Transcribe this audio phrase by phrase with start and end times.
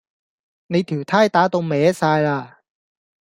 [0.65, 2.55] 你條呔打到歪哂喇